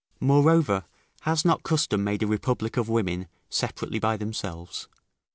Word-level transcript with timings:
Moreover, 0.19 0.85
has 1.21 1.45
not 1.45 1.61
custom 1.61 2.03
made 2.03 2.23
a 2.23 2.25
republic 2.25 2.75
of 2.75 2.89
women 2.89 3.27
separately 3.51 3.99
by 3.99 4.17
themselves? 4.17 4.87